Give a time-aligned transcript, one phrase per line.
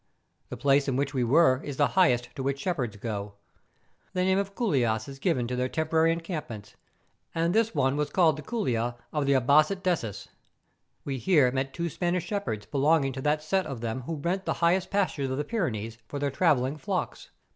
[0.49, 3.35] The place in which we were is the highest to which shepherds go.
[4.13, 6.75] The name of couilas is given to their temporary encampments;
[7.35, 10.29] and this one was called the couila of the Abassat dessus.
[11.05, 14.53] We here met two Spanish shepherds belonging to that set of them who rent the
[14.53, 17.29] highest pastures of the Pyrenees for their travelling flocks.